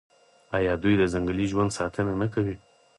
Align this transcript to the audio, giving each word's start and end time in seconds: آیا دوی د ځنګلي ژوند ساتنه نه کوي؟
آیا 0.57 0.73
دوی 0.83 0.95
د 0.97 1.03
ځنګلي 1.13 1.45
ژوند 1.51 1.75
ساتنه 1.79 2.13
نه 2.21 2.27
کوي؟ 2.33 2.55